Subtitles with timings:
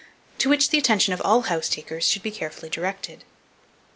[0.39, 3.23] to which the attention of all house takers should be carefully directed.